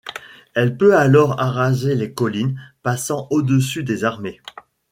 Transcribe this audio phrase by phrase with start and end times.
[0.55, 4.41] Elle peut alors araser les collines, passant au-dessus des armées.